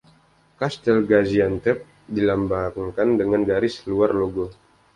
Kastel 0.61 0.99
Gaziantep 1.11 1.79
dilambangkan 2.17 3.09
dengan 3.21 3.41
garis 3.49 3.75
luar 3.89 4.11
logo. 4.21 4.45